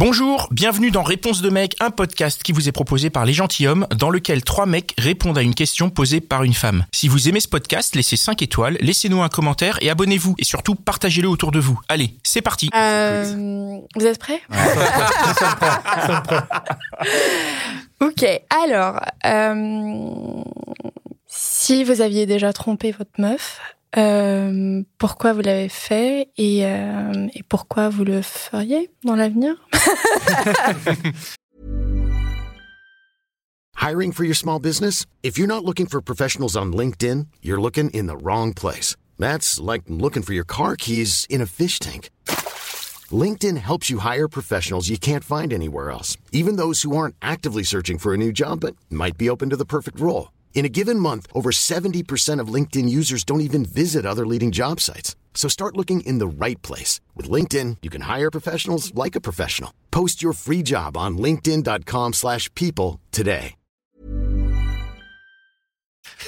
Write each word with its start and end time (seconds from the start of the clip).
Bonjour, 0.00 0.48
bienvenue 0.50 0.90
dans 0.90 1.02
Réponse 1.02 1.42
de 1.42 1.50
mec, 1.50 1.76
un 1.78 1.90
podcast 1.90 2.42
qui 2.42 2.52
vous 2.52 2.70
est 2.70 2.72
proposé 2.72 3.10
par 3.10 3.26
les 3.26 3.34
gentilshommes, 3.34 3.86
dans 3.94 4.08
lequel 4.08 4.42
trois 4.42 4.64
mecs 4.64 4.94
répondent 4.96 5.36
à 5.36 5.42
une 5.42 5.54
question 5.54 5.90
posée 5.90 6.22
par 6.22 6.42
une 6.42 6.54
femme. 6.54 6.86
Si 6.90 7.06
vous 7.06 7.28
aimez 7.28 7.40
ce 7.40 7.48
podcast, 7.48 7.94
laissez 7.94 8.16
5 8.16 8.40
étoiles, 8.40 8.78
laissez-nous 8.80 9.20
un 9.20 9.28
commentaire 9.28 9.76
et 9.82 9.90
abonnez-vous. 9.90 10.36
Et 10.38 10.44
surtout, 10.44 10.74
partagez-le 10.74 11.28
autour 11.28 11.52
de 11.52 11.58
vous. 11.58 11.78
Allez, 11.90 12.14
c'est 12.22 12.40
parti 12.40 12.70
Euh, 12.74 13.76
vous 13.94 14.06
êtes 14.06 14.18
prêts? 14.18 14.40
Ok, 18.00 18.24
alors, 18.64 18.98
euh, 19.26 20.42
si 21.26 21.84
vous 21.84 22.00
aviez 22.00 22.24
déjà 22.24 22.54
trompé 22.54 22.92
votre 22.92 23.10
meuf, 23.18 23.60
euh, 23.96 24.82
pourquoi 24.98 25.32
vous 25.32 25.40
l'avez 25.40 25.68
fait 25.68 26.28
et, 26.36 26.64
euh, 26.64 27.28
et 27.34 27.42
pourquoi 27.42 27.88
vous 27.88 28.04
le 28.04 28.22
feriez 28.22 28.90
dans 29.04 29.16
l'avenir 29.16 29.56
Hiring 33.76 34.12
for 34.12 34.24
your 34.24 34.34
small 34.34 34.60
business? 34.60 35.06
If 35.22 35.38
you're 35.38 35.48
not 35.48 35.64
looking 35.64 35.86
for 35.86 36.02
professionals 36.02 36.54
on 36.54 36.72
LinkedIn, 36.72 37.28
you're 37.40 37.60
looking 37.60 37.88
in 37.90 38.06
the 38.06 38.16
wrong 38.16 38.52
place. 38.52 38.94
That's 39.18 39.58
like 39.58 39.82
looking 39.88 40.22
for 40.22 40.34
your 40.34 40.44
car 40.44 40.76
keys 40.76 41.26
in 41.30 41.40
a 41.40 41.46
fish 41.46 41.78
tank. 41.78 42.10
LinkedIn 43.10 43.56
helps 43.56 43.88
you 43.90 43.98
hire 43.98 44.28
professionals 44.28 44.88
you 44.88 44.98
can't 44.98 45.24
find 45.24 45.52
anywhere 45.52 45.90
else, 45.90 46.16
even 46.30 46.56
those 46.56 46.82
who 46.82 46.94
aren't 46.94 47.16
actively 47.22 47.62
searching 47.64 47.98
for 47.98 48.12
a 48.14 48.18
new 48.18 48.32
job 48.32 48.60
but 48.60 48.76
might 48.90 49.16
be 49.16 49.30
open 49.30 49.50
to 49.50 49.56
the 49.56 49.64
perfect 49.64 49.98
role. 49.98 50.30
In 50.54 50.64
a 50.66 50.68
given 50.68 50.98
month, 51.00 51.26
over 51.32 51.50
70% 51.52 52.38
of 52.38 52.48
LinkedIn 52.52 52.88
users 52.88 53.24
don't 53.24 53.40
even 53.40 53.64
visit 53.64 54.04
other 54.04 54.26
leading 54.26 54.50
job 54.50 54.78
sites. 54.80 55.16
So 55.34 55.48
start 55.48 55.76
looking 55.76 56.02
in 56.02 56.18
the 56.18 56.26
right 56.28 56.60
place. 56.60 57.00
With 57.16 57.30
LinkedIn, 57.30 57.78
you 57.82 57.88
can 57.88 58.02
hire 58.02 58.30
professionals 58.30 58.92
like 58.94 59.16
a 59.16 59.20
professional. 59.22 59.72
Post 59.90 60.22
your 60.22 60.34
free 60.34 60.62
job 60.62 60.96
on 60.98 61.16
linkedin.com/people 61.16 62.12
slash 62.12 62.50
people 62.54 62.98
today. 63.10 63.54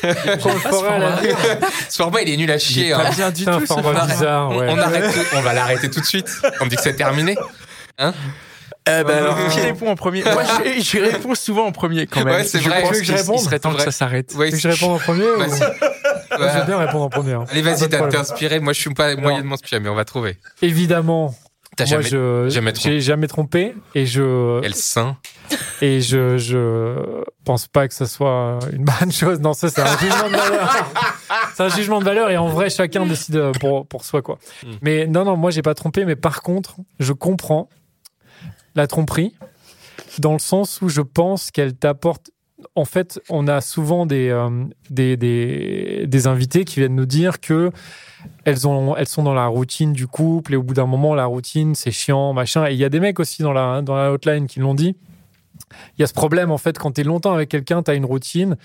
Ce 0.03 1.97
format, 1.97 2.23
il 2.23 2.31
est 2.31 2.37
nul 2.37 2.51
à 2.51 2.59
chier. 2.59 2.93
hein. 2.93 3.11
bien 3.15 3.31
du 3.31 3.45
C'est 3.45 3.51
un 3.51 3.59
tout, 3.59 3.67
ce 3.67 3.75
format 3.75 3.83
format. 3.95 4.07
bizarre, 4.07 4.57
ouais. 4.57 4.67
On 4.71 4.79
arrête, 4.79 5.13
tout- 5.13 5.37
on 5.37 5.41
va 5.43 5.53
l'arrêter 5.53 5.91
tout 5.91 6.01
de 6.01 6.05
suite. 6.07 6.31
On 6.61 6.67
dit 6.67 6.77
que 6.77 6.83
c'est 6.83 6.97
terminé. 6.97 7.37
Hein 7.99 8.15
Eh 8.89 9.05
ben 9.05 9.11
alors, 9.19 9.37
qui 9.49 9.61
répond 9.61 9.91
en 9.91 9.95
premier? 9.95 10.23
Moi, 10.25 10.43
je, 10.45 10.81
je 10.83 10.99
réponds 10.99 11.35
souvent 11.37 11.67
en 11.67 11.73
premier 11.73 12.07
quand 12.07 12.25
même. 12.25 12.35
Ouais, 12.35 12.45
c'est 12.45 12.61
je 12.61 12.69
vrai. 12.69 12.83
pense 12.83 12.99
que 12.99 13.05
je 13.05 13.13
réponde? 13.13 13.37
Il 13.39 13.43
serait 13.45 13.59
temps 13.61 13.73
que 13.75 13.83
ça 13.83 13.93
s'arrête. 13.93 14.35
Ouais, 14.35 14.51
Tu 14.51 14.57
veux 14.57 14.63
que 14.63 14.63
je 14.63 14.69
réponde 14.69 14.97
en 14.97 14.99
premier 14.99 15.25
ou... 15.25 15.43
Je 16.33 16.59
veux 16.59 16.65
bien 16.67 16.79
répondre 16.79 17.05
en 17.05 17.11
premier. 17.11 17.33
hein. 17.35 17.45
Allez, 17.51 17.61
vas-y, 17.63 17.89
t'as- 17.91 18.19
inspiré. 18.19 18.59
Moi, 18.59 18.73
je 18.73 18.81
suis 18.81 18.95
pas 18.95 19.15
moyennement 19.17 19.55
inspiré, 19.55 19.81
mais 19.81 19.89
on 19.91 19.95
va 19.95 20.05
trouver. 20.07 20.39
Évidemment, 20.63 21.35
T'as 21.77 21.85
moi, 21.85 22.01
jamais. 22.01 22.05
je 22.05 22.49
jamais 22.49 22.73
trompé. 22.73 22.91
j'ai 22.91 23.01
jamais 23.01 23.27
trompé 23.29 23.75
et 23.95 24.05
je 24.07 24.61
Elle 24.65 24.75
sein. 24.75 25.17
et 25.81 26.01
je 26.03 26.37
je 26.39 27.23
pense 27.45 27.67
pas 27.67 27.87
que 27.89 27.95
ça 27.95 28.07
soit 28.07 28.59
une 28.73 28.85
bonne 28.85 29.13
chose. 29.13 29.41
Non, 29.41 29.53
ça 29.55 29.69
c'est 29.71 29.81
un 29.81 29.97
jugement 29.99 30.29
de 30.29 30.37
valeur. 30.37 30.85
c'est 31.55 31.63
un 31.63 31.69
jugement 31.69 32.01
de 32.01 32.05
valeur 32.05 32.31
et 32.31 32.37
en 32.37 32.49
vrai 32.49 32.69
chacun 32.71 33.07
décide 33.07 33.37
euh, 33.37 33.53
pour 33.53 33.87
pour 33.87 34.05
soi 34.05 34.21
quoi. 34.23 34.39
Hmm. 34.65 34.73
Mais 34.83 35.07
non 35.07 35.25
non, 35.25 35.37
moi 35.37 35.51
j'ai 35.51 35.63
pas 35.63 35.75
trompé 35.75 36.05
mais 36.05 36.17
par 36.17 36.43
contre, 36.43 36.77
je 37.01 37.13
comprends 37.15 37.69
la 38.75 38.87
tromperie 38.87 39.35
dans 40.19 40.33
le 40.33 40.39
sens 40.39 40.81
où 40.83 40.89
je 40.89 41.01
pense 41.01 41.51
qu'elle 41.51 41.75
t'apporte 41.75 42.31
en 42.75 42.85
fait, 42.85 43.21
on 43.29 43.49
a 43.49 43.61
souvent 43.61 44.07
des, 44.07 44.29
euh, 44.29 44.65
des, 44.89 45.17
des, 45.17 46.07
des 46.07 46.27
invités 46.27 46.65
qui 46.65 46.81
viennent 46.81 46.95
nous 46.95 47.07
dire 47.07 47.41
que 47.41 47.73
elles, 48.45 48.69
ont, 48.69 48.97
elles 48.97 49.09
sont 49.09 49.25
dans 49.25 49.35
la 49.35 49.47
routine 49.47 49.93
du 49.93 50.07
couple 50.07 50.55
et 50.55 50.57
au 50.57 50.63
bout 50.63 50.75
d'un 50.75 50.87
moment, 50.87 51.15
la 51.15 51.27
routine, 51.27 51.75
c'est 51.75 51.91
chiant, 51.91 52.33
machin. 52.33 52.67
Et 52.69 52.73
il 52.73 52.79
y 52.79 52.85
a 52.85 52.89
des 52.89 53.01
mecs 53.01 53.19
aussi 53.19 53.43
dans 53.43 53.53
la, 53.53 53.83
dans 53.83 53.97
la 53.97 54.13
hotline 54.13 54.47
qui 54.47 54.61
l'ont 54.61 54.75
dit. 54.75 54.97
Il 55.99 56.01
y 56.01 56.05
a 56.05 56.07
ce 56.07 56.15
problème, 56.15 56.51
en 56.51 56.59
fait, 56.59 56.79
quand 56.79 56.93
tu 56.93 57.01
es 57.01 57.05
longtemps 57.05 57.33
avec 57.33 57.49
quelqu'un, 57.49 57.83
tu 57.83 57.91
as 57.91 57.95
une 57.95 58.05
routine. 58.05 58.57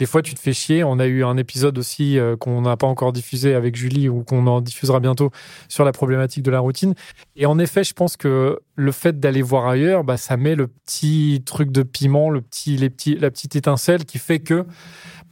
Des 0.00 0.06
fois, 0.06 0.22
tu 0.22 0.32
te 0.32 0.40
fais 0.40 0.54
chier. 0.54 0.82
On 0.82 0.98
a 0.98 1.04
eu 1.04 1.24
un 1.24 1.36
épisode 1.36 1.76
aussi 1.76 2.18
euh, 2.18 2.34
qu'on 2.34 2.62
n'a 2.62 2.78
pas 2.78 2.86
encore 2.86 3.12
diffusé 3.12 3.54
avec 3.54 3.76
Julie 3.76 4.08
ou 4.08 4.24
qu'on 4.24 4.46
en 4.46 4.62
diffusera 4.62 4.98
bientôt 4.98 5.30
sur 5.68 5.84
la 5.84 5.92
problématique 5.92 6.42
de 6.42 6.50
la 6.50 6.58
routine. 6.58 6.94
Et 7.36 7.44
en 7.44 7.58
effet, 7.58 7.84
je 7.84 7.92
pense 7.92 8.16
que 8.16 8.58
le 8.76 8.92
fait 8.92 9.20
d'aller 9.20 9.42
voir 9.42 9.66
ailleurs, 9.68 10.02
bah, 10.02 10.16
ça 10.16 10.38
met 10.38 10.54
le 10.54 10.68
petit 10.68 11.42
truc 11.44 11.70
de 11.70 11.82
piment, 11.82 12.30
le 12.30 12.40
petit, 12.40 12.78
les 12.78 12.88
petits, 12.88 13.14
la 13.16 13.30
petite 13.30 13.56
étincelle 13.56 14.06
qui 14.06 14.16
fait 14.16 14.38
que, 14.38 14.64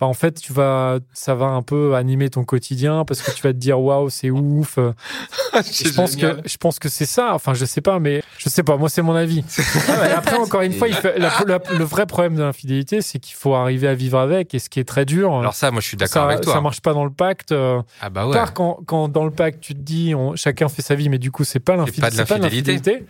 bah, 0.01 0.07
en 0.07 0.15
fait, 0.15 0.41
tu 0.41 0.53
vas, 0.53 0.99
ça 1.13 1.35
va 1.35 1.47
un 1.47 1.63
peu 1.63 1.95
animer 1.97 2.31
ton 2.31 2.45
quotidien 2.45 3.05
parce 3.05 3.21
que 3.21 3.31
tu 3.33 3.43
vas 3.43 3.53
te 3.53 3.59
dire 3.59 3.81
waouh, 3.81 4.11
c'est 4.11 4.31
ouf. 4.31 4.79
je 5.55 5.95
pense 5.95 6.17
que, 6.17 6.39
je 6.45 6.57
pense 6.57 6.79
que 6.79 6.89
c'est 6.89 7.07
ça. 7.07 7.35
Enfin, 7.35 7.55
je 7.55 7.65
sais 7.65 7.81
pas, 7.81 7.99
mais 7.99 8.23
je 8.39 8.49
sais 8.49 8.63
pas. 8.63 8.77
Moi, 8.77 8.89
c'est 8.89 9.03
mon 9.03 9.15
avis. 9.15 9.45
Et 9.89 10.13
après, 10.13 10.37
encore 10.37 10.63
une 10.63 10.73
fois, 10.73 10.89
il 10.89 10.95
fait- 10.95 11.19
la- 11.19 11.33
la- 11.47 11.61
le 11.77 11.85
vrai 11.85 12.07
problème 12.07 12.37
de 12.37 12.43
l'infidélité, 12.43 13.03
c'est 13.03 13.19
qu'il 13.19 13.35
faut 13.35 13.55
arriver 13.55 13.89
à 13.89 13.95
vivre 13.95 14.19
avec, 14.19 14.55
et 14.55 14.59
ce 14.59 14.69
qui 14.71 14.79
est 14.81 14.85
très 14.89 15.05
dur. 15.05 15.35
Alors 15.39 15.55
ça, 15.55 15.71
moi, 15.71 15.81
je 15.81 15.87
suis 15.89 15.97
d'accord 15.97 16.25
avec 16.25 16.43
toi. 16.43 16.53
ça 16.55 16.61
marche 16.61 16.81
pas 16.81 16.93
dans 16.95 17.05
le 17.05 17.11
pacte. 17.11 17.53
euh, 17.53 17.81
Ah 18.01 18.11
bah 18.11 18.27
ouais. 18.27 18.35
part 18.35 18.55
quand, 18.55 18.79
quand 18.87 19.09
dans 19.09 19.25
le 19.25 19.31
pacte 19.31 19.61
tu 19.61 19.75
te 19.75 19.81
dis 19.81 20.15
on- 20.15 20.37
chacun 20.37 20.69
fait 20.69 20.83
sa 20.83 20.95
vie 20.95 21.09
mais 21.09 21.19
du 21.19 21.31
coup 21.31 21.45
c'est 21.45 21.59
pas 21.61 21.77
l'infidélité 21.77 22.01
pas 22.03 22.11
de 22.11 22.17
c'est 22.17 22.25
pas 22.27 22.39
de 22.39 22.43
l'infidélité. 22.45 22.91
l'infidélité. 22.93 23.07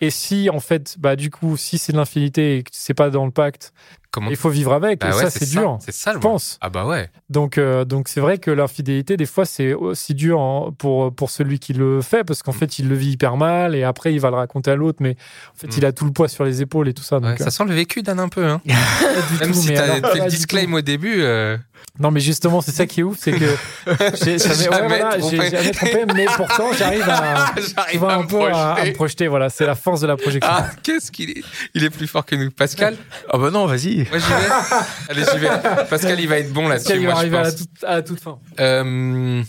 et 0.00 0.10
si 0.10 0.50
en 0.50 0.60
fait 0.60 0.96
bah 0.98 1.16
du 1.16 1.30
coup 1.30 1.56
si 1.56 1.78
c'est 1.78 1.92
de 1.92 1.96
l'infidélité 1.98 2.56
et 2.58 2.62
que 2.62 2.70
c'est 2.72 2.94
pas 2.94 3.10
dans 3.10 3.24
le 3.24 3.30
pacte 3.30 3.72
Comment 4.16 4.30
il 4.30 4.36
faut 4.36 4.48
vivre 4.48 4.72
avec 4.72 5.00
Bah 5.00 5.10
et 5.10 5.14
ouais, 5.14 5.22
ça 5.24 5.28
c'est 5.30 5.50
dur 5.50 5.76
C'est 5.84 5.92
ça, 5.92 6.12
je 6.12 6.14
le 6.14 6.20
pense 6.20 6.56
Ah 6.62 6.70
bah 6.70 6.86
ouais. 6.86 7.10
donc 7.28 7.58
euh, 7.58 7.84
donc 7.84 8.08
c'est 8.08 8.20
vrai 8.20 8.38
que 8.38 8.50
l'infidélité 8.50 9.18
des 9.18 9.26
fois 9.26 9.44
c'est 9.44 9.74
aussi 9.74 10.14
dur 10.14 10.40
en- 10.40 10.72
pour 10.72 11.14
pour 11.14 11.28
celui 11.28 11.58
qui 11.58 11.74
le 11.74 12.00
fait 12.00 12.24
parce 12.24 12.42
qu'en 12.42 12.52
Mm. 12.52 12.54
fait 12.54 12.78
il 12.78 12.88
le 12.88 12.94
vit 12.94 13.10
hyper 13.10 13.36
mal 13.36 13.74
et 13.74 13.84
après 13.84 14.14
il 14.14 14.20
va 14.20 14.30
le 14.30 14.36
raconter 14.36 14.70
à 14.70 14.74
l'autre 14.76 14.98
mais 15.02 15.16
en 15.54 15.58
fait 15.58 15.66
Mm. 15.66 15.74
il 15.76 15.84
a 15.84 15.92
tout 15.92 16.06
le 16.06 16.12
poids 16.12 16.28
sur 16.28 16.44
les 16.44 16.62
épaules 16.62 16.88
et 16.88 16.94
tout 16.94 17.02
ça 17.02 17.20
donc 17.20 17.32
Ouais, 17.32 17.44
ça 17.44 17.50
sent 17.50 17.64
le 17.66 17.74
vécu 17.74 18.02
d'Anne 18.02 18.20
un 18.20 18.28
peu. 18.30 18.46
Hein. 18.46 18.62
Même 19.40 19.52
tout, 19.52 19.54
si 19.60 19.74
t'as 19.74 19.82
fait 19.82 20.00
le 20.00 20.66
tout. 20.66 20.74
au 20.74 20.80
début. 20.80 21.16
euh, 21.18 21.58
Non, 21.98 22.10
mais 22.10 22.20
justement, 22.20 22.60
c'est 22.60 22.72
ça 22.72 22.86
qui 22.86 23.00
est 23.00 23.02
ouf, 23.02 23.18
c'est 23.18 23.32
que 23.32 23.44
j'ai 24.24 24.38
jamais, 24.38 24.68
ouais, 24.68 24.86
voilà, 24.88 25.18
trompé. 25.18 25.36
j'ai 25.42 25.50
jamais 25.50 25.70
trompé, 25.72 26.04
mais 26.14 26.26
pourtant 26.36 26.72
j'arrive 26.78 27.08
à, 27.08 27.52
tu 27.56 27.62
J'arrive 27.74 28.00
vois, 28.00 28.12
à 28.12 28.16
un 28.16 28.22
me 28.22 28.26
peu 28.28 28.42
à, 28.42 28.46
à 28.46 28.74
projeter. 28.74 28.88
me 28.90 28.94
projeter. 28.94 29.28
Voilà, 29.28 29.50
c'est 29.50 29.66
la 29.66 29.74
force 29.74 30.00
de 30.00 30.06
la 30.06 30.16
projection. 30.16 30.50
Ah, 30.52 30.70
qu'est-ce 30.82 31.10
qu'il 31.10 31.30
est 31.30 31.42
Il 31.74 31.84
est 31.84 31.90
plus 31.90 32.06
fort 32.06 32.24
que 32.24 32.34
nous. 32.36 32.50
Pascal? 32.50 32.96
Ah 33.30 33.38
bah 33.38 33.50
non, 33.50 33.66
vas-y. 33.66 34.05
Moi, 34.10 34.18
j'y 34.18 34.28
vais. 34.28 34.34
Allez, 35.10 35.24
j'y 35.32 35.38
vais. 35.38 35.48
Pascal, 35.88 36.20
il 36.20 36.28
va 36.28 36.38
être 36.38 36.52
bon 36.52 36.68
là-dessus, 36.68 36.88
qu'elle 36.88 37.06
va 37.06 37.16
arriver 37.16 37.38
à 37.38 37.42
la, 37.42 37.52
toute, 37.52 37.84
à 37.84 37.94
la 37.96 38.02
toute 38.02 38.20
fin. 38.20 38.38
Euh, 38.60 39.42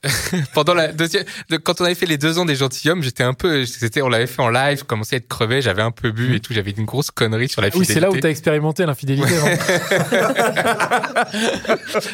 Pendant 0.54 0.74
la 0.74 0.88
deuxième, 0.92 1.24
de- 1.50 1.56
quand 1.56 1.80
on 1.80 1.84
avait 1.84 1.96
fait 1.96 2.06
les 2.06 2.18
deux 2.18 2.38
ans 2.38 2.44
des 2.44 2.54
gentilshommes, 2.54 3.02
j'étais 3.02 3.24
un 3.24 3.34
peu, 3.34 3.66
c'était, 3.66 4.00
on 4.00 4.08
l'avait 4.08 4.28
fait 4.28 4.40
en 4.42 4.48
live, 4.48 4.78
je 4.78 4.84
commençais 4.84 5.16
à 5.16 5.18
être 5.18 5.26
crevé, 5.28 5.60
j'avais 5.60 5.82
un 5.82 5.90
peu 5.90 6.12
bu 6.12 6.36
et 6.36 6.40
tout, 6.40 6.52
j'avais 6.54 6.70
une 6.70 6.84
grosse 6.84 7.10
connerie 7.10 7.48
sur 7.48 7.60
la 7.62 7.68
Ah 7.68 7.70
Oui, 7.74 7.80
fidélité. 7.84 7.94
c'est 7.94 8.00
là 8.00 8.10
où 8.10 8.16
tu 8.20 8.26
as 8.26 8.30
expérimenté 8.30 8.86
l'infidélité. 8.86 9.34
hein. 9.36 9.58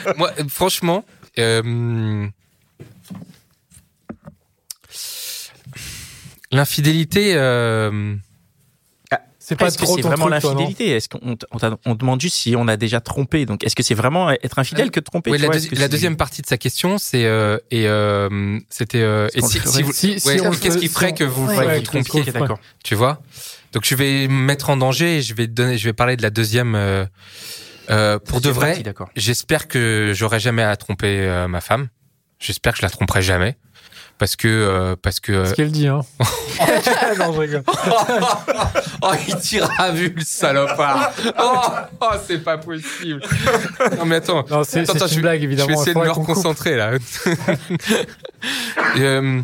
Moi, 0.17 0.33
franchement, 0.49 1.05
euh, 1.39 2.27
l'infidélité, 6.51 7.35
euh, 7.37 8.15
C'est 9.47 9.57
pas 9.57 9.67
Est-ce 9.67 9.77
que 9.77 9.85
trop 9.85 9.97
c'est 9.97 10.01
vraiment 10.01 10.29
l'infidélité 10.29 10.89
Est-ce 10.97 11.07
qu'on 11.11 11.37
on 11.53 11.59
t'a- 11.59 11.77
on 11.85 11.95
demande 11.95 12.19
juste 12.19 12.37
si 12.37 12.55
on 12.57 12.67
a 12.67 12.79
déjà 12.79 13.03
trompé 13.03 13.45
Donc, 13.45 13.63
est-ce 13.63 13.77
que 13.77 13.83
c'est 13.83 13.95
vraiment 13.95 14.31
être 14.31 14.59
infidèle 14.59 14.91
que 14.91 15.01
de 15.01 15.05
tromper 15.05 15.37
la, 15.37 15.47
vois, 15.49 15.57
deuxi- 15.57 15.89
deuxième 15.91 16.17
partie 16.17 16.41
de 16.41 16.47
sa 16.47 16.57
question, 16.57 16.97
c'est 16.97 17.27
euh, 17.27 17.59
et 17.71 17.87
euh, 17.87 18.59
c'était 18.71 19.03
euh, 19.03 19.29
et 19.35 19.43
si, 19.43 19.59
vous, 19.59 19.93
Si- 19.93 20.19
si 20.19 20.27
ouais, 20.29 20.41
on 20.41 20.51
le 20.51 20.57
qu'est-ce 20.57 20.79
qui 20.79 20.89
ferait 20.89 21.09
si 21.09 21.15
que 21.15 21.25
vous, 21.25 21.47
Ouais, 21.47 21.55
vous 21.55 21.61
ouais, 21.61 21.83
trompiez, 21.83 22.23
D'accord. 22.25 22.59
tu 22.83 22.95
vois? 22.95 23.21
Donc 23.73 23.85
je 23.85 23.95
vais 23.95 24.29
me 24.29 24.41
mettre 24.45 24.71
en 24.71 24.79
danger 24.79 25.19
et 25.19 25.23
je 25.23 25.35
vais 25.35 25.47
donner, 25.47 25.77
je 25.77 25.85
vais 25.85 25.93
parler 25.93 26.17
de 26.17 26.23
la 26.23 26.31
deuxième. 26.31 26.75
euh, 26.75 27.05
euh, 27.91 28.19
pour 28.19 28.41
de 28.41 28.49
vrai, 28.49 28.83
j'espère 29.15 29.69
que 29.69 30.13
j'aurai 30.15 30.41
jamais 30.41 30.63
à 30.63 30.75
tromper 30.77 31.19
euh, 31.21 31.49
ma 31.49 31.61
femme. 31.61 31.89
J'espère 32.39 32.73
que 32.73 32.79
je 32.79 32.83
la 32.87 32.91
tromperai 32.91 33.21
jamais 33.21 33.57
parce 34.25 34.37
que 34.37 34.49
euh, 34.49 34.97
parce 35.03 35.21
que 35.21 35.45
Ce 35.45 35.53
qu'elle 35.53 35.71
dit, 35.71 35.87
hein. 35.87 36.01
non, 37.19 37.35
je 37.35 37.39
rigole. 37.41 37.63
oh 39.03 39.13
il 39.29 39.37
tire 39.37 39.69
à 39.79 39.91
vue 39.91 40.15
le 40.17 40.23
salopard. 40.25 41.13
Oh, 41.39 41.61
oh, 42.01 42.07
c'est 42.27 42.43
pas 42.43 42.57
possible. 42.57 43.21
Non 43.99 44.07
mais 44.07 44.17
attends. 44.17 44.43
Non, 44.51 44.65
c'est 44.65 44.81
Attends, 44.81 44.95
attends, 44.95 45.07
une 45.09 45.15
je- 45.17 45.21
blague, 45.21 45.41
Je 45.41 45.45
évidemment. 45.45 45.69
vais 45.69 45.75
essayer 45.75 45.93
de 45.93 45.99
me 46.01 46.11
reconcentrer 46.11 46.75
là. 46.75 46.93
Euh, 48.97 49.43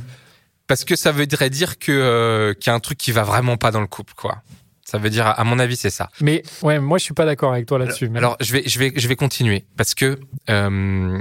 parce 0.66 0.84
que 0.86 0.96
ça 0.96 1.12
voudrait 1.12 1.50
dire 1.50 1.78
que 1.78 1.92
euh, 1.92 2.54
qu'il 2.54 2.70
y 2.70 2.72
a 2.72 2.74
un 2.74 2.80
truc 2.80 2.96
qui 2.96 3.12
va 3.12 3.22
vraiment 3.24 3.58
pas 3.58 3.70
dans 3.72 3.80
le 3.82 3.86
couple, 3.86 4.14
quoi. 4.16 4.38
Ça 4.84 4.96
veut 4.96 5.10
dire, 5.10 5.26
à 5.26 5.44
mon 5.44 5.58
avis, 5.58 5.76
c'est 5.76 5.90
ça. 5.90 6.08
Mais 6.22 6.42
ouais, 6.62 6.80
moi 6.80 6.96
je 6.96 7.04
suis 7.04 7.14
pas 7.14 7.26
d'accord 7.26 7.52
avec 7.52 7.66
toi 7.66 7.78
là-dessus. 7.78 8.08
mais- 8.08 8.18
Alors, 8.18 8.36
je 8.40 8.52
vais, 8.54 8.62
je 8.66 8.78
vais, 8.78 8.92
je 8.96 9.08
vais 9.08 9.16
continuer 9.16 9.66
parce 9.76 9.94
que. 9.94 10.18
Euh, 10.48 11.20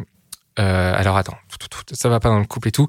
euh, 0.59 0.93
alors 0.95 1.17
attends, 1.17 1.37
ça 1.93 2.09
va 2.09 2.19
pas 2.19 2.29
dans 2.29 2.39
le 2.39 2.45
couple 2.45 2.67
et 2.67 2.71
tout. 2.71 2.87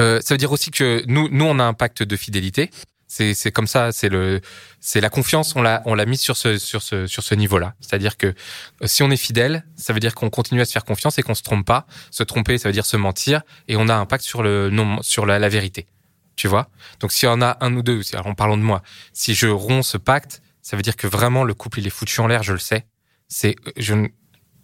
Euh, 0.00 0.20
ça 0.20 0.34
veut 0.34 0.38
dire 0.38 0.52
aussi 0.52 0.70
que 0.70 1.04
nous, 1.06 1.28
nous, 1.30 1.44
on 1.44 1.58
a 1.58 1.64
un 1.64 1.74
pacte 1.74 2.02
de 2.02 2.16
fidélité. 2.16 2.70
C'est, 3.06 3.34
c'est 3.34 3.52
comme 3.52 3.66
ça. 3.66 3.92
C'est 3.92 4.08
le, 4.08 4.40
c'est 4.80 5.00
la 5.00 5.10
confiance. 5.10 5.54
On 5.54 5.62
l'a, 5.62 5.82
on 5.84 5.94
l'a 5.94 6.06
mise 6.06 6.20
sur 6.20 6.36
ce, 6.36 6.58
sur 6.58 6.82
ce, 6.82 7.06
sur 7.06 7.22
ce 7.22 7.34
niveau-là. 7.34 7.74
C'est-à-dire 7.80 8.16
que 8.16 8.26
euh, 8.26 8.86
si 8.86 9.02
on 9.02 9.10
est 9.10 9.16
fidèle, 9.16 9.64
ça 9.76 9.92
veut 9.92 10.00
dire 10.00 10.14
qu'on 10.14 10.30
continue 10.30 10.60
à 10.60 10.64
se 10.64 10.72
faire 10.72 10.84
confiance 10.84 11.18
et 11.18 11.22
qu'on 11.22 11.34
se 11.34 11.42
trompe 11.42 11.66
pas. 11.66 11.86
Se 12.10 12.22
tromper, 12.22 12.58
ça 12.58 12.68
veut 12.68 12.72
dire 12.72 12.86
se 12.86 12.96
mentir. 12.96 13.42
Et 13.68 13.76
on 13.76 13.88
a 13.88 13.94
un 13.94 14.06
pacte 14.06 14.24
sur 14.24 14.42
le 14.42 14.70
non, 14.70 15.00
sur 15.02 15.26
la, 15.26 15.38
la 15.38 15.48
vérité. 15.48 15.86
Tu 16.34 16.48
vois? 16.48 16.70
Donc 17.00 17.12
s'il 17.12 17.28
y 17.28 17.30
en 17.30 17.42
a 17.42 17.58
un 17.60 17.74
ou 17.76 17.82
deux, 17.82 18.00
en 18.24 18.34
parlant 18.34 18.56
de 18.56 18.62
moi, 18.62 18.82
si 19.12 19.34
je 19.34 19.46
romps 19.46 19.82
ce 19.82 19.98
pacte, 19.98 20.40
ça 20.62 20.76
veut 20.76 20.82
dire 20.82 20.96
que 20.96 21.06
vraiment 21.06 21.44
le 21.44 21.52
couple 21.52 21.80
il 21.80 21.86
est 21.86 21.90
foutu 21.90 22.20
en 22.20 22.26
l'air, 22.26 22.42
je 22.42 22.54
le 22.54 22.58
sais. 22.58 22.86
C'est 23.28 23.56
je 23.76 23.94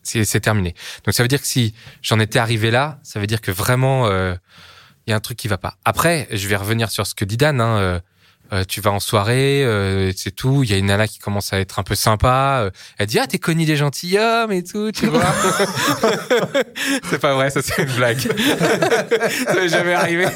c'est 0.03 0.41
terminé. 0.41 0.75
Donc 1.05 1.15
ça 1.15 1.23
veut 1.23 1.29
dire 1.29 1.41
que 1.41 1.47
si 1.47 1.75
j'en 2.03 2.19
étais 2.19 2.39
arrivé 2.39 2.71
là, 2.71 2.99
ça 3.03 3.21
veut 3.21 3.27
dire 3.27 3.41
que 3.41 3.51
vraiment 3.51 4.07
euh, 4.07 4.35
il 5.07 5.11
y 5.11 5.13
a 5.13 5.17
un 5.17 5.21
truc 5.21 5.39
qui 5.39 5.49
va 5.49 5.59
pas. 5.59 5.77
Après, 5.85 6.29
je 6.31 6.49
vais 6.49 6.57
revenir 6.57 6.91
sur 6.91 7.07
ce 7.07 7.15
que 7.15 7.25
dit 7.25 7.37
Dan. 7.37 7.61
Hein, 7.61 7.79
euh, 7.79 8.01
euh, 8.51 8.65
tu 8.67 8.81
vas 8.81 8.93
en 8.93 9.01
soirée, 9.01 9.63
euh, 9.63 10.11
c'est 10.17 10.31
tout. 10.31 10.63
Il 10.63 10.71
y 10.71 10.75
a 10.75 10.79
une 10.79 10.87
nana 10.87 11.07
qui 11.07 11.19
commence 11.19 11.53
à 11.53 11.61
être 11.61 11.79
un 11.79 11.83
peu 11.83 11.95
sympa. 11.95 12.61
euh, 12.63 12.71
elle 12.97 13.07
dit 13.07 13.19
ah 13.19 13.27
t'es 13.27 13.39
connu 13.39 13.67
des 13.67 13.77
gentilshommes 13.77 14.53
et 14.53 14.65
tout, 14.65 14.91
tu 14.91 15.07
vois. 15.07 15.23
c'est 17.11 17.19
pas 17.19 17.35
vrai, 17.35 17.51
ça 17.51 17.61
c'est 17.61 17.83
une 17.83 17.93
blague. 17.93 18.21
ça 19.45 19.55
m'est 19.55 19.69
jamais 19.69 19.93
arrivé. 19.93 20.25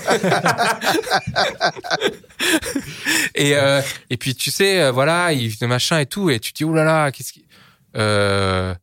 et 3.35 3.56
euh, 3.56 3.81
et 4.11 4.19
puis 4.19 4.35
tu 4.35 4.50
sais, 4.50 4.82
euh, 4.82 4.91
voilà, 4.93 5.32
il 5.32 5.56
machin 5.62 5.99
et 5.99 6.06
tout, 6.06 6.29
et 6.29 6.38
tu 6.38 6.53
te 6.53 6.62
dis 6.62 6.70
là, 6.70 7.11
qu'est-ce 7.12 7.32
qui, 7.32 7.47
euh, 7.97 8.75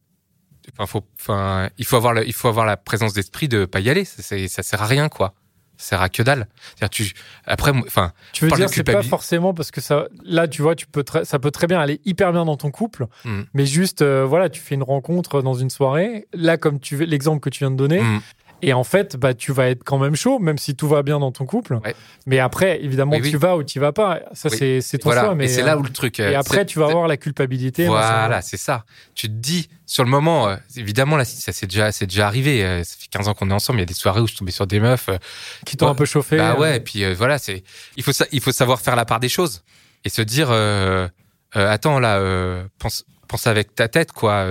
enfin 0.80 0.86
faut, 0.88 1.06
enfin 1.20 1.70
il 1.78 1.86
faut 1.86 1.98
avoir 1.98 2.14
le, 2.14 2.26
il 2.28 2.34
faut 2.34 2.48
avoir 2.48 2.66
la 2.66 2.78
présence 2.78 3.14
d'esprit 3.14 3.48
de 3.48 3.66
pas 3.66 3.80
y 3.82 3.90
aller. 3.90 4.06
Ça, 4.06 4.24
sert 4.64 4.82
à 4.82 4.86
rien 4.88 5.10
quoi. 5.10 5.34
Ça 5.78 5.90
sert 5.90 6.02
à 6.02 6.10
que 6.10 6.24
dalle. 6.24 6.48
C'est-à-dire 6.76 6.90
tu 6.90 7.14
après, 7.46 7.72
enfin 7.72 8.12
Tu 8.34 8.46
veux 8.46 8.52
dire, 8.52 8.70
c'est 8.70 8.84
pas 8.84 9.04
forcément 9.04 9.54
parce 9.54 9.72
que 9.72 9.80
ça, 9.82 10.08
là, 10.24 10.48
tu 10.48 10.62
vois, 10.62 10.76
tu 10.76 10.88
peux 10.88 11.04
ça 11.24 11.40
peut 11.40 11.52
très 11.52 11.68
bien 11.68 11.80
aller 11.80 12.02
hyper 12.06 12.32
bien 12.34 12.46
dans 12.46 12.58
ton 12.58 12.72
couple, 12.72 13.08
Mm. 13.24 13.42
mais 13.54 13.66
juste, 13.66 14.02
euh, 14.02 14.26
voilà, 14.26 14.50
tu 14.50 14.60
fais 14.62 14.76
une 14.76 14.84
rencontre 14.84 15.42
dans 15.42 15.54
une 15.54 15.70
soirée. 15.70 16.28
Là, 16.34 16.58
comme 16.58 16.80
tu 16.80 17.06
l'exemple 17.06 17.40
que 17.40 17.50
tu 17.50 17.60
viens 17.60 17.72
de 17.72 17.78
donner, 17.78 18.02
mm, 18.02 18.22
et 18.62 18.74
en 18.74 18.84
fait, 18.84 19.16
bah, 19.18 19.34
tu 19.34 19.52
vas 19.52 19.70
être 19.70 19.84
quand 19.84 19.98
même 19.98 20.16
chaud, 20.16 20.40
même 20.40 20.58
si 20.58 20.76
tout 20.76 20.88
va 20.88 21.04
bien 21.04 21.20
dans 21.20 21.32
ton 21.32 21.46
couple. 21.46 21.76
Ouais. 21.84 21.96
Mais 22.26 22.40
après, 22.40 22.84
évidemment, 22.84 23.14
Oui, 23.14 23.22
oui. 23.24 23.32
tu 23.32 23.38
vas 23.38 23.56
ou 23.58 23.64
tu 23.64 23.80
vas 23.80 23.92
pas. 23.92 24.20
Ça, 24.34 24.50
Oui. 24.52 24.58
c'est 24.58 24.82
c'est 24.82 24.98
ton 25.00 25.10
voilà. 25.10 25.26
choix. 25.26 25.36
Mais 25.36 25.48
c'est 25.48 25.62
euh, 25.62 25.66
là 25.66 25.78
où 25.78 25.84
le 25.84 25.90
truc. 25.90 26.20
euh, 26.20 26.32
Et 26.32 26.36
après, 26.36 26.58
c'est- 26.60 26.66
tu 26.66 26.80
vas 26.80 26.86
avoir 26.88 27.08
la 27.08 27.18
culpabilité. 27.18 27.84
ça 27.86 27.90
Voilà, 27.92 28.42
c'est 28.42 28.58
ça. 28.58 28.86
Tu 29.16 29.28
te 29.28 29.34
dis, 29.34 29.70
sur 29.86 30.04
le 30.04 30.10
moment, 30.10 30.48
euh, 30.50 30.56
évidemment, 30.76 31.18
là, 31.18 31.26
ça 31.26 31.52
c'est 31.52 31.68
déjà, 31.68 31.92
c'est 31.92 32.06
déjà 32.08 32.28
arrivé. 32.28 32.64
euh, 32.64 32.84
ça 32.84 32.96
fait 33.00 33.08
15 33.10 33.28
ans 33.28 33.34
qu'on 33.34 33.50
est 33.50 33.54
ensemble. 33.54 33.80
Il 33.80 33.82
y 33.82 33.84
a 33.84 33.86
des 33.86 33.94
soirées 33.94 34.22
où 34.22 34.28
je 34.28 34.36
tombais 34.36 34.52
sur 34.52 34.68
des 34.68 34.80
meufs. 34.80 35.10
euh, 35.10 35.18
Qui 35.66 35.78
t'ont 35.78 35.86
Ouais. 35.86 35.92
un 35.92 35.96
peu 35.96 36.06
chauffé. 36.06 36.38
bah 36.38 36.56
euh, 36.56 36.60
ouais, 36.60 36.78
et 36.78 36.80
puis 36.80 37.04
euh, 37.04 37.14
voilà, 37.18 37.38
c'est, 37.40 37.64
il 37.98 38.04
faut, 38.04 38.12
sa- 38.14 38.28
il 38.32 38.42
faut 38.42 38.52
savoir 38.52 38.80
faire 38.82 38.96
la 38.96 39.06
part 39.06 39.20
des 39.20 39.30
choses 39.30 39.64
et 40.06 40.10
se 40.10 40.22
dire, 40.22 40.50
euh, 40.52 41.08
euh, 41.56 41.70
attends 41.72 42.00
là, 42.00 42.18
euh, 42.20 42.64
pense, 42.78 43.06
pense 43.28 43.48
avec 43.48 43.74
ta 43.76 43.88
tête, 43.88 44.12
quoi. 44.12 44.46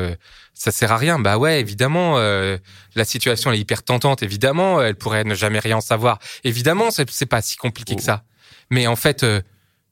Ça 0.59 0.73
sert 0.73 0.93
à 0.93 0.97
rien. 0.97 1.19
Bah 1.19 1.39
ouais, 1.39 1.61
évidemment, 1.61 2.19
euh, 2.19 2.59
la 2.95 3.05
situation 3.05 3.51
elle 3.51 3.57
est 3.59 3.61
hyper 3.61 3.83
tentante. 3.83 4.23
Évidemment, 4.23 4.83
elle 4.83 4.97
pourrait 4.97 5.25
ne 5.25 5.35
jamais 5.35 5.59
rien 5.61 5.81
savoir. 5.81 6.19
Évidemment, 6.45 6.91
c'est, 6.91 7.27
pas 7.27 7.41
si 7.43 7.57
compliqué 7.57 7.95
que 7.97 8.03
ça. 8.03 8.25
Mais 8.71 8.87
en 8.87 8.97
fait, 8.97 9.23
euh, 9.23 9.41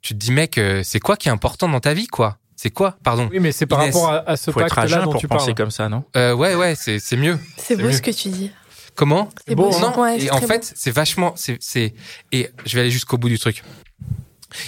tu 0.03 0.15
te 0.15 0.19
dis, 0.19 0.33
mec, 0.33 0.59
euh, 0.59 0.83
c'est 0.85 1.01
quoi 1.01 1.17
qui 1.17 1.29
est 1.29 1.33
important 1.33 1.69
dans 1.69 1.81
ta 1.81 1.95
vie, 1.95 2.07
quoi? 2.09 2.39
C'est 2.57 2.71
quoi? 2.71 2.97
Pardon. 3.05 3.29
Oui, 3.31 3.39
mais 3.39 3.53
c'est 3.53 3.67
par 3.67 3.83
Inès, 3.83 3.95
rapport 3.95 4.11
à, 4.13 4.29
à 4.31 4.37
ce 4.37 4.51
pacte-là 4.51 5.03
dont 5.03 5.13
pour 5.13 5.21
tu 5.21 5.29
penser 5.29 5.47
parles. 5.47 5.55
comme 5.55 5.71
ça, 5.71 5.89
non? 5.89 6.05
Euh, 6.17 6.35
ouais, 6.35 6.55
ouais, 6.55 6.75
c'est, 6.75 6.99
c'est 6.99 7.17
mieux. 7.17 7.39
C'est 7.59 7.77
beau 7.77 7.85
mieux. 7.85 7.93
ce 7.93 8.01
que 8.03 8.11
tu 8.11 8.29
dis. 8.31 8.51
Comment? 8.95 9.29
C'est 9.47 9.55
beau, 9.55 9.73
hein. 9.75 9.81
Non, 9.95 10.01
Ouais, 10.03 10.21
et 10.23 10.31
en 10.31 10.41
fait, 10.41 10.73
c'est 10.75 10.91
vachement, 10.91 11.35
c'est, 11.37 11.59
c'est, 11.61 11.93
et 12.33 12.51
je 12.65 12.75
vais 12.75 12.81
aller 12.81 12.91
jusqu'au 12.91 13.19
bout 13.19 13.29
du 13.29 13.39
truc. 13.39 13.63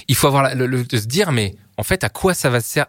Il 0.07 0.15
faut 0.17 0.27
avoir 0.27 0.43
la- 0.43 0.55
le, 0.55 0.67
le- 0.67 0.85
de 0.85 0.97
se 0.99 1.07
dire, 1.07 1.33
mais 1.33 1.55
en 1.79 1.83
fait, 1.83 2.05
à 2.05 2.09
quoi 2.11 2.35
ça 2.35 2.51
va 2.51 2.61
servir 2.61 2.87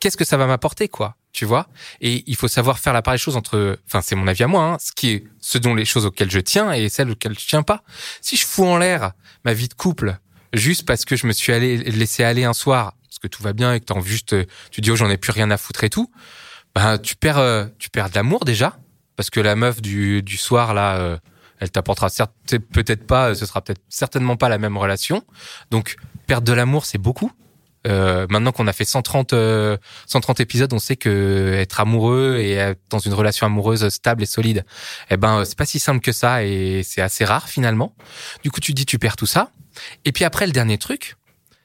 Qu'est-ce 0.00 0.16
que 0.16 0.24
ça 0.24 0.36
va 0.36 0.46
m'apporter, 0.46 0.88
quoi? 0.88 1.14
Tu 1.32 1.44
vois 1.44 1.68
Et 2.00 2.24
il 2.26 2.34
faut 2.34 2.48
savoir 2.48 2.78
faire 2.80 2.92
la 2.92 3.02
part 3.02 3.14
des 3.14 3.18
choses 3.18 3.36
entre, 3.36 3.78
enfin, 3.86 4.00
c'est 4.00 4.16
mon 4.16 4.26
avis 4.26 4.42
à 4.42 4.48
moi, 4.48 4.64
hein, 4.64 4.76
ce 4.80 4.90
qui 4.92 5.10
est, 5.10 5.24
ce 5.40 5.58
dont 5.58 5.74
les 5.74 5.84
choses 5.84 6.04
auxquelles 6.06 6.30
je 6.30 6.40
tiens 6.40 6.72
et 6.72 6.88
celles 6.88 7.10
auxquelles 7.10 7.38
je 7.38 7.46
tiens 7.46 7.62
pas. 7.62 7.82
Si 8.20 8.36
je 8.36 8.44
fous 8.44 8.64
en 8.66 8.78
l'air 8.78 9.12
ma 9.44 9.52
vie 9.52 9.68
de 9.68 9.74
couple 9.74 10.18
juste 10.52 10.84
parce 10.86 11.04
que 11.04 11.14
je 11.14 11.26
me 11.28 11.32
suis 11.32 11.52
allé 11.52 11.76
laissé 11.78 12.24
aller 12.24 12.42
un 12.44 12.52
soir, 12.52 12.94
parce 13.04 13.20
que 13.20 13.28
tout 13.28 13.42
va 13.44 13.52
bien 13.52 13.72
et 13.74 13.80
que 13.80 13.84
t'en 13.84 14.00
juste, 14.00 14.32
euh, 14.32 14.44
tu 14.72 14.80
dis 14.80 14.90
oh 14.90 14.96
j'en 14.96 15.08
ai 15.08 15.16
plus 15.16 15.30
rien 15.30 15.50
à 15.52 15.56
foutre 15.56 15.84
et 15.84 15.90
tout, 15.90 16.10
ben 16.74 16.98
tu 16.98 17.14
perds, 17.14 17.38
euh, 17.38 17.66
tu 17.78 17.90
perds 17.90 18.10
de 18.10 18.16
l'amour 18.16 18.44
déjà 18.44 18.78
parce 19.14 19.30
que 19.30 19.38
la 19.38 19.54
meuf 19.54 19.80
du, 19.80 20.22
du 20.24 20.36
soir 20.36 20.74
là, 20.74 20.96
euh, 20.96 21.16
elle 21.60 21.70
t'apportera 21.70 22.08
certes- 22.08 22.32
peut-être 22.72 23.06
pas, 23.06 23.34
ce 23.36 23.46
sera 23.46 23.60
peut-être 23.62 23.82
certainement 23.88 24.36
pas 24.36 24.48
la 24.48 24.58
même 24.58 24.76
relation. 24.76 25.22
Donc 25.70 25.94
perdre 26.26 26.46
de 26.48 26.52
l'amour, 26.52 26.86
c'est 26.86 26.98
beaucoup. 26.98 27.30
Euh, 27.86 28.26
maintenant 28.28 28.52
qu'on 28.52 28.66
a 28.66 28.72
fait 28.72 28.84
130, 28.84 29.32
euh, 29.32 29.76
130 30.06 30.40
épisodes, 30.40 30.72
on 30.72 30.78
sait 30.78 30.96
que 30.96 31.54
être 31.56 31.80
amoureux 31.80 32.36
et 32.38 32.52
être 32.52 32.80
dans 32.90 32.98
une 32.98 33.14
relation 33.14 33.46
amoureuse 33.46 33.88
stable 33.88 34.22
et 34.22 34.26
solide, 34.26 34.66
eh 35.08 35.16
ben 35.16 35.44
c'est 35.44 35.56
pas 35.56 35.64
si 35.64 35.78
simple 35.78 36.00
que 36.00 36.12
ça 36.12 36.44
et 36.44 36.82
c'est 36.84 37.00
assez 37.00 37.24
rare 37.24 37.48
finalement. 37.48 37.94
Du 38.42 38.50
coup, 38.50 38.60
tu 38.60 38.74
dis 38.74 38.84
tu 38.84 38.98
perds 38.98 39.16
tout 39.16 39.26
ça. 39.26 39.50
Et 40.04 40.12
puis 40.12 40.24
après, 40.24 40.46
le 40.46 40.52
dernier 40.52 40.76
truc, 40.76 41.16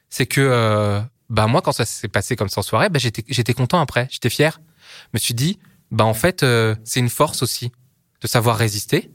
c'est 0.08 0.26
que 0.26 0.40
euh, 0.40 1.00
bah 1.28 1.46
moi 1.46 1.60
quand 1.60 1.72
ça 1.72 1.84
s'est 1.84 2.08
passé 2.08 2.36
comme 2.36 2.48
ça 2.48 2.60
en 2.60 2.62
soirée, 2.62 2.88
bah 2.88 2.98
j'étais 2.98 3.24
j'étais 3.28 3.54
content 3.54 3.80
après, 3.80 4.08
j'étais 4.10 4.30
fier. 4.30 4.60
Je 5.04 5.08
me 5.14 5.18
suis 5.18 5.34
dit 5.34 5.58
bah 5.90 6.04
en 6.04 6.14
fait 6.14 6.42
euh, 6.42 6.74
c'est 6.84 7.00
une 7.00 7.10
force 7.10 7.42
aussi 7.42 7.72
de 8.22 8.26
savoir 8.26 8.56
résister 8.56 9.10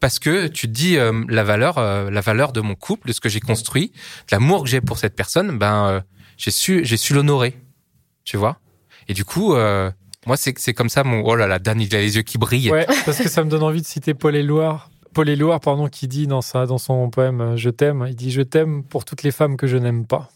parce 0.00 0.18
que 0.18 0.46
tu 0.46 0.66
te 0.66 0.72
dis 0.72 0.98
euh, 0.98 1.24
la 1.28 1.44
valeur 1.44 1.78
euh, 1.78 2.10
la 2.10 2.20
valeur 2.20 2.52
de 2.52 2.60
mon 2.60 2.74
couple, 2.74 3.08
de 3.08 3.12
ce 3.12 3.20
que 3.20 3.28
j'ai 3.28 3.40
construit, 3.40 3.92
de 4.28 4.36
l'amour 4.36 4.64
que 4.64 4.68
j'ai 4.68 4.80
pour 4.80 4.98
cette 4.98 5.16
personne, 5.16 5.58
ben 5.58 5.86
euh, 5.88 6.00
j'ai 6.36 6.50
su 6.50 6.84
j'ai 6.84 6.96
su 6.96 7.14
l'honorer. 7.14 7.54
Tu 8.24 8.36
vois? 8.36 8.58
Et 9.08 9.14
du 9.14 9.24
coup 9.24 9.54
euh, 9.54 9.90
moi 10.26 10.36
c'est 10.36 10.58
c'est 10.58 10.74
comme 10.74 10.88
ça 10.88 11.04
mon 11.04 11.22
oh 11.24 11.36
là 11.36 11.46
là 11.46 11.58
Dan 11.58 11.80
il 11.80 11.94
a 11.94 12.00
les 12.00 12.16
yeux 12.16 12.22
qui 12.22 12.38
brillent. 12.38 12.70
Ouais, 12.70 12.86
parce 13.04 13.18
que 13.18 13.28
ça 13.28 13.44
me 13.44 13.50
donne 13.50 13.62
envie 13.62 13.82
de 13.82 13.86
citer 13.86 14.14
Paul 14.14 14.36
Éluard. 14.36 14.90
Paul 15.14 15.28
Éluard, 15.30 15.60
pardon, 15.60 15.88
qui 15.88 16.08
dit 16.08 16.26
dans, 16.26 16.42
sa, 16.42 16.66
dans 16.66 16.76
son 16.76 17.08
poème 17.08 17.40
euh, 17.40 17.56
Je 17.56 17.70
t'aime, 17.70 18.04
il 18.06 18.14
dit 18.14 18.30
Je 18.30 18.42
t'aime 18.42 18.84
pour 18.84 19.06
toutes 19.06 19.22
les 19.22 19.30
femmes 19.30 19.56
que 19.56 19.66
je 19.66 19.78
n'aime 19.78 20.06
pas. 20.06 20.28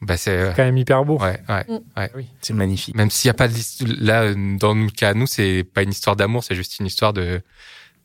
Bah 0.00 0.16
c'est 0.16 0.52
quand 0.56 0.64
même 0.64 0.76
hyper 0.76 1.04
beau. 1.04 1.18
ouais 1.18 1.40
ouais. 1.48 1.64
Mm. 1.68 2.22
C'est 2.40 2.54
magnifique. 2.54 2.94
Même 2.96 3.10
s'il 3.10 3.28
n'y 3.28 3.30
a 3.30 3.34
pas 3.34 3.48
de 3.48 3.54
là 4.04 4.34
dans 4.34 4.74
le 4.74 4.90
cas 4.90 5.14
nous 5.14 5.28
c'est 5.28 5.64
pas 5.64 5.82
une 5.82 5.90
histoire 5.90 6.16
d'amour, 6.16 6.42
c'est 6.42 6.56
juste 6.56 6.78
une 6.80 6.86
histoire 6.86 7.12
de 7.12 7.40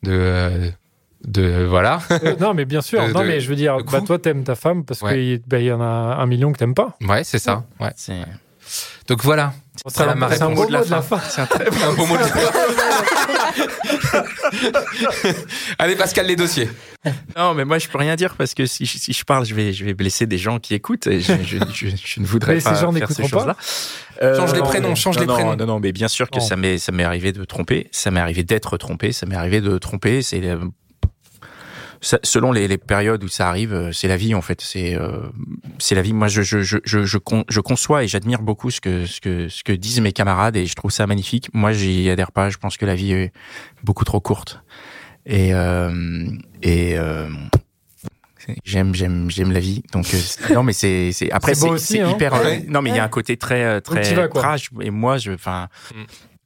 de 0.04 0.12
euh, 0.12 0.70
de 1.24 1.64
voilà. 1.68 2.00
Euh, 2.10 2.36
non, 2.40 2.54
mais 2.54 2.64
bien 2.64 2.80
sûr. 2.80 3.06
De- 3.06 3.12
non, 3.12 3.20
de- 3.22 3.26
mais 3.26 3.40
je 3.40 3.48
veux 3.48 3.56
dire, 3.56 3.76
bah, 3.90 4.00
toi, 4.00 4.18
t'aimes 4.18 4.44
ta 4.44 4.54
femme 4.54 4.84
parce 4.84 5.02
Ouais. 5.02 5.14
qu'il 5.14 5.42
bah, 5.46 5.58
il 5.58 5.66
y 5.66 5.72
en 5.72 5.80
a 5.80 5.84
un 5.84 6.26
million 6.26 6.52
que 6.52 6.58
t'aimes 6.58 6.74
pas. 6.74 6.96
Ouais, 7.06 7.24
c'est 7.24 7.38
ça. 7.38 7.64
Ouais. 7.80 7.92
C'est 7.96 8.20
Donc 9.08 9.22
voilà. 9.24 9.52
C'est 9.86 10.04
la 10.04 10.12
un, 10.12 10.22
un 10.22 10.48
beau 10.50 10.54
mot 10.62 10.66
de 10.66 10.72
la 10.72 11.02
fin. 11.02 11.18
C'est 11.28 11.40
un 11.40 11.46
très 11.46 11.66
un 11.84 11.92
beau 11.94 12.06
mot 12.06 12.16
de 12.16 12.22
Allez 15.78 15.96
Pascal 15.96 16.26
les 16.26 16.36
dossiers. 16.36 16.68
Non, 17.36 17.54
mais 17.54 17.64
moi, 17.64 17.78
je 17.78 17.88
peux 17.88 17.98
rien 17.98 18.16
dire 18.16 18.34
parce 18.36 18.54
que 18.54 18.66
si, 18.66 18.86
si 18.86 19.12
je 19.12 19.24
parle, 19.24 19.44
je 19.46 19.54
vais, 19.54 19.72
je 19.72 19.84
vais 19.84 19.94
blesser 19.94 20.26
des 20.26 20.38
gens 20.38 20.58
qui 20.58 20.74
écoutent. 20.74 21.06
Et 21.06 21.20
je, 21.20 21.32
je, 21.44 21.58
je, 21.72 21.86
je 22.04 22.20
ne 22.20 22.26
voudrais 22.26 22.54
Mais 22.54 22.60
ces 22.60 22.70
pas 22.70 22.74
gens 22.80 22.92
faire 22.92 23.10
ces 23.10 23.26
choses-là. 23.26 23.56
Euh, 24.22 24.36
Change 24.36 24.52
les 24.52 24.60
non, 24.60 24.64
prénoms, 24.66 24.88
non, 24.90 24.94
change 24.94 25.16
non, 25.16 25.20
les 25.22 25.26
non, 25.28 25.34
prénoms. 25.34 25.56
Non, 25.56 25.66
non, 25.66 25.80
mais 25.80 25.92
bien 25.92 26.08
sûr 26.08 26.28
que 26.30 26.38
Non. 26.38 26.44
ça 26.44 26.56
m'est, 26.56 26.78
ça 26.78 26.92
m'est 26.92 27.04
arrivé 27.04 27.32
de 27.32 27.44
tromper. 27.44 27.88
Ça 27.92 28.10
m'est 28.10 28.20
arrivé 28.20 28.42
d'être 28.42 28.76
trompé. 28.76 29.12
Ça 29.12 29.26
m'est 29.26 29.36
arrivé 29.36 29.60
de 29.60 29.78
tromper. 29.78 30.22
C'est 30.22 30.44
euh, 30.44 30.58
ça- 32.00 32.18
selon 32.22 32.52
les, 32.52 32.68
les 32.68 32.78
périodes 32.78 33.22
où 33.24 33.28
ça 33.28 33.48
arrive, 33.48 33.72
euh, 33.74 33.92
c'est 33.92 34.08
la 34.08 34.16
vie 34.16 34.34
en 34.34 34.42
fait. 34.42 34.60
C'est, 34.60 34.94
euh, 34.96 35.28
c'est 35.78 35.94
la 35.94 36.02
vie. 36.02 36.12
Moi, 36.12 36.28
je, 36.28 36.42
je, 36.42 36.60
je, 36.60 36.78
je, 36.84 37.04
je, 37.04 37.18
con- 37.18 37.44
je 37.48 37.60
conçois 37.60 38.04
et 38.04 38.08
j'admire 38.08 38.42
beaucoup 38.42 38.70
ce 38.70 38.80
que, 38.80 39.06
ce 39.06 39.20
que, 39.20 39.48
ce 39.48 39.62
que 39.64 39.72
disent 39.72 40.00
mes 40.00 40.12
camarades 40.12 40.56
et 40.56 40.66
je 40.66 40.74
trouve 40.74 40.90
ça 40.90 41.06
magnifique. 41.06 41.48
Moi, 41.54 41.72
j'y 41.72 42.08
adhère 42.10 42.32
pas. 42.32 42.50
Je 42.50 42.58
pense 42.58 42.76
que 42.76 42.86
la 42.86 42.94
vie 42.94 43.12
est 43.12 43.32
beaucoup 43.84 44.04
trop 44.04 44.20
courte. 44.20 44.62
Et, 45.26 45.52
euh, 45.52 46.26
et 46.62 46.98
euh, 46.98 47.28
j'aime, 48.64 48.94
j'aime, 48.94 49.30
j'aime 49.30 49.52
la 49.52 49.60
vie. 49.60 49.82
Donc 49.92 50.06
euh, 50.14 50.54
non, 50.54 50.62
mais 50.62 50.72
c'est, 50.72 51.12
c'est 51.12 51.30
après 51.30 51.54
C'est 51.54 51.60
beau 51.60 51.66
c'est, 51.68 51.72
aussi, 51.74 51.92
c'est 51.94 52.00
hein. 52.00 52.10
hyper. 52.10 52.34
euh, 52.34 52.44
Ouais. 52.44 52.64
non, 52.68 52.82
mais 52.82 52.90
il 52.90 52.96
y 52.96 52.98
a 52.98 53.04
un 53.04 53.08
côté 53.08 53.36
très, 53.36 53.62
euh, 53.64 53.80
très 53.80 54.14
vas, 54.14 54.28
trash. 54.28 54.70
Et 54.80 54.90
moi, 54.90 55.18
je, 55.18 55.32
enfin, 55.32 55.68
Mm. 55.94 56.02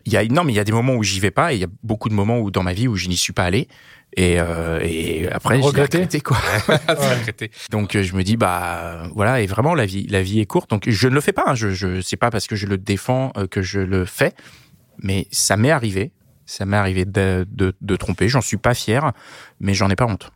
il 0.07 0.13
y 0.13 0.17
a 0.17 0.25
non, 0.25 0.45
mais 0.45 0.53
il 0.53 0.57
y 0.57 0.61
a 0.61 0.65
des 0.65 0.73
moments 0.73 0.95
où 0.95 1.03
j'y 1.03 1.21
vais 1.21 1.31
pas 1.31 1.53
et 1.53 1.57
il 1.57 1.61
y 1.61 1.65
a 1.65 1.69
beaucoup 1.83 2.09
de 2.09 2.15
moments 2.15 2.39
où 2.41 2.51
dans 2.51 2.63
ma 2.63 2.73
vie 2.73 2.89
où 2.89 2.97
je 2.97 3.09
n'y 3.09 3.17
suis 3.17 3.33
pas 3.33 3.45
allé. 3.45 3.69
Et, 4.17 4.39
euh, 4.39 4.79
et 4.83 5.27
après, 5.33 5.57
j'ai 5.57 5.63
Regretté. 5.63 5.99
regretté 5.99 6.21
quoi. 6.21 6.37
Donc 7.71 7.97
euh, 7.97 8.03
je 8.03 8.15
me 8.15 8.23
dis 8.23 8.37
bah 8.37 9.05
voilà 9.15 9.41
et 9.41 9.47
vraiment 9.47 9.75
la 9.75 9.87
vie 9.87 10.07
la 10.09 10.23
vie 10.23 10.41
est 10.41 10.47
courte. 10.47 10.71
Donc 10.71 10.85
je 10.89 11.09
ne 11.09 11.15
le 11.15 11.21
fais 11.21 11.33
pas 11.33 11.45
hein. 11.47 11.55
je 11.55 11.71
je 11.71 12.01
c'est 12.03 12.17
pas 12.19 12.31
parce 12.31 12.47
que 12.47 12.55
je 12.57 12.67
le 12.67 12.77
défends 12.79 13.33
euh, 13.37 13.47
que 13.47 13.63
je 13.63 13.81
le 13.81 14.05
fais. 14.05 14.33
Mais 14.99 15.27
ça 15.31 15.57
m'est 15.57 15.71
arrivé. 15.71 16.13
Ça 16.45 16.67
m'est 16.67 16.77
arrivé 16.77 17.05
de, 17.07 17.47
de, 17.51 17.75
de 17.81 17.97
tromper. 17.97 18.29
J'en 18.29 18.43
suis 18.43 18.59
pas 18.59 18.75
fier 18.75 19.13
mais 19.61 19.73
j'en 19.75 19.89
ai 19.89 19.97
pas 19.97 20.07
honte. 20.07 20.31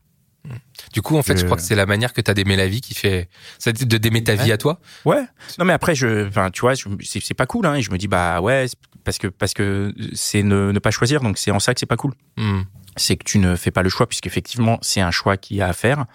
Du 0.93 1.03
coup, 1.03 1.17
en 1.17 1.23
fait, 1.25 1.35
je, 1.35 1.41
Je- 1.41 1.45
crois 1.47 1.57
que 1.57 1.63
c'est 1.65 1.75
la 1.75 1.87
manière 1.87 2.13
que 2.13 2.21
tu 2.21 2.31
as 2.31 2.35
d'aimer 2.35 2.55
la 2.55 2.69
vie 2.69 2.81
qui 2.81 2.95
fait 2.95 3.29
c'est 3.59 3.83
de 3.85 3.99
d'aimer 3.99 4.23
ta 4.23 4.37
vie 4.37 4.53
à 4.53 4.57
toi. 4.59 4.79
ouais. 5.05 5.25
Non 5.59 5.65
mais 5.65 5.73
après 5.73 5.95
je 5.97 6.29
enfin 6.29 6.51
tu 6.51 6.61
vois 6.61 6.75
je- 6.75 6.87
c'est 7.03 7.35
pas 7.35 7.47
cool 7.47 7.67
hein. 7.67 7.75
Et 7.75 7.83
je 7.83 7.91
me 7.91 7.99
dis 7.99 8.07
bah 8.09 8.41
ouais 8.41 8.67
parce 9.05 9.19
que 9.19 9.27
parce 9.27 9.55
que 9.55 9.93
c'est 10.15 10.43
ne, 10.45 10.71
ne 10.73 10.79
pas 10.79 10.93
choisir. 10.93 11.21
Donc 11.21 11.37
c'est 11.37 11.51
en 11.51 11.59
ça 11.59 11.75
que 11.75 11.81
c'est 11.81 11.87
pas 11.87 11.97
cool. 11.97 12.13
Hmm. 12.37 12.61
C'est 12.97 13.17
que 13.17 13.25
tu 13.25 13.39
ne 13.39 13.57
fais 13.57 13.71
pas 13.71 13.83
le 13.83 13.89
choix 13.89 14.07
puisqu'effectivement 14.07 14.79
c'est 14.83 15.01
un 15.01 15.11
choix 15.11 15.37
qu'il 15.37 15.57
y 15.57 15.63
a 15.63 15.69
à 15.69 15.73
faire 15.73 16.07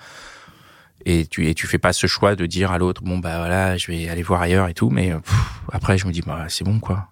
et 1.06 1.26
tu 1.26 1.48
et 1.48 1.54
tu 1.56 1.66
fais 1.68 1.78
pas 1.80 1.94
ce 1.94 2.06
choix 2.08 2.36
de 2.36 2.46
dire 2.46 2.72
à 2.72 2.78
l'autre 2.78 3.02
bon 3.04 3.18
bah 3.20 3.38
voilà 3.38 3.78
je 3.78 3.88
vais 3.92 4.08
aller 4.10 4.24
voir 4.24 4.42
ailleurs 4.42 4.68
et 4.68 4.74
tout 4.74 4.90
mais 4.90 5.12
euh, 5.12 5.20
pff, 5.20 5.36
après 5.72 5.98
je 5.98 6.06
me 6.08 6.12
dis 6.12 6.22
bah 6.22 6.46
c'est 6.50 6.64
bon 6.64 6.80
quoi 6.80 7.08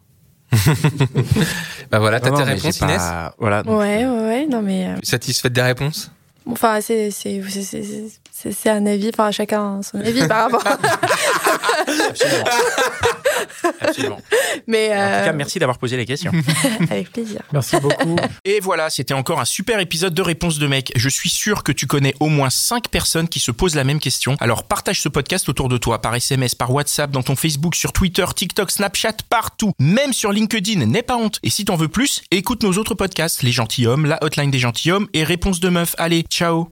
Bah 1.91 1.99
voilà, 1.99 2.19
t'as 2.19 2.31
tes 2.31 2.43
réponses, 2.43 2.77
pas- 2.79 2.85
Inès? 2.85 3.01
Voilà. 3.38 3.63
donc, 3.63 3.79
Ouais, 3.79 4.05
ouais, 4.05 4.27
ouais. 4.27 4.47
Non, 4.47 4.61
mais. 4.61 4.88
euh, 4.88 4.95
Satisfaite 5.03 5.53
des 5.53 5.61
réponses? 5.61 6.11
Enfin, 6.47 6.81
c'est 6.81 7.11
c'est- 8.41 8.69
un 8.69 8.86
avis, 8.86 9.10
enfin 9.13 9.31
chacun 9.31 9.81
son 9.81 10.00
avis 10.00 10.27
par 10.27 10.50
rapport. 10.51 10.63
Absolument. 11.88 12.46
Absolument. 13.81 14.22
Mais 14.67 14.88
En 14.89 14.91
tout 14.91 14.98
euh, 15.00 15.25
cas, 15.25 15.34
merci 15.34 15.60
d'avoir 15.60 15.77
posé 15.77 15.98
les 15.98 16.05
questions. 16.05 16.31
avec 16.89 17.12
plaisir. 17.12 17.41
Merci 17.51 17.77
beaucoup. 17.79 18.15
Et 18.46 18.60
voilà, 18.60 18.89
c'était 18.89 19.13
encore 19.13 19.39
un 19.39 19.46
super 19.46 19.79
épisode 19.79 20.13
de 20.13 20.22
Réponse 20.22 20.60
de 20.60 20.67
mec. 20.67 20.91
Je 20.96 21.10
suis 21.10 21.29
sûr 21.29 21.63
que 21.63 21.72
tu 21.72 21.88
connais 21.88 22.13
au 22.19 22.27
moins 22.27 22.50
5 22.50 22.89
personnes 22.89 23.27
qui 23.27 23.39
se 23.39 23.51
posent 23.51 23.75
la 23.75 23.84
même 23.84 24.00
question. 24.00 24.36
Alors 24.39 24.63
partage 24.63 25.01
ce 25.01 25.10
podcast 25.10 25.50
autour 25.50 25.69
de 25.69 25.77
toi, 25.77 26.01
par 26.01 26.15
SMS, 26.15 26.55
par 26.55 26.72
WhatsApp, 26.72 27.12
dans 27.12 27.24
ton 27.24 27.36
Facebook, 27.36 27.75
sur 27.75 27.91
Twitter, 27.93 28.25
TikTok, 28.36 28.72
Snapchat, 28.72 29.13
partout. 29.29 29.74
Même 29.79 30.13
sur 30.13 30.31
LinkedIn, 30.31 30.86
n'aie 30.86 31.01
pas 31.03 31.17
honte. 31.17 31.39
Et 31.43 31.50
si 31.50 31.65
t'en 31.65 31.75
veux 31.75 31.88
plus, 31.88 32.22
écoute 32.31 32.63
nos 32.63 32.74
autres 32.74 32.96
podcasts, 32.96 33.41
Les 33.43 33.51
Gentilhommes, 33.51 34.05
La 34.05 34.24
Hotline 34.24 34.51
des 34.51 34.60
Gentilhommes 34.60 35.08
et 35.13 35.24
Réponse 35.24 35.60
de 35.60 35.69
Meuf. 35.69 35.96
Allez, 35.98 36.24
ciao 36.29 36.69